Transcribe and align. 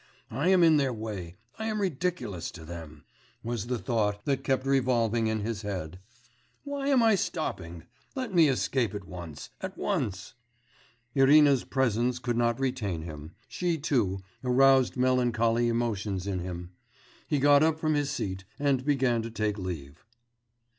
I 0.31 0.47
am 0.49 0.63
in 0.63 0.77
their 0.77 0.91
way, 0.91 1.35
I 1.59 1.67
am 1.67 1.79
ridiculous 1.79 2.49
to 2.53 2.65
them,' 2.65 3.03
was 3.43 3.67
the 3.67 3.77
thought 3.77 4.25
that 4.25 4.43
kept 4.43 4.65
revolving 4.65 5.27
in 5.27 5.41
his 5.41 5.61
head. 5.61 5.99
'Why 6.63 6.87
am 6.87 7.03
I 7.03 7.13
stopping? 7.13 7.83
Let 8.15 8.33
me 8.33 8.47
escape 8.47 8.95
at 8.95 9.05
once, 9.07 9.51
at 9.61 9.77
once.' 9.77 10.33
Irina's 11.13 11.63
presence 11.63 12.17
could 12.17 12.35
not 12.35 12.59
retain 12.59 13.03
him; 13.03 13.35
she, 13.47 13.77
too, 13.77 14.23
aroused 14.43 14.97
melancholy 14.97 15.67
emotions 15.67 16.25
in 16.25 16.39
him. 16.39 16.71
He 17.27 17.37
got 17.37 17.61
up 17.61 17.79
from 17.79 17.93
his 17.93 18.09
seat 18.09 18.43
and 18.57 18.83
began 18.83 19.21
to 19.21 19.29
take 19.29 19.59
leave. 19.59 20.03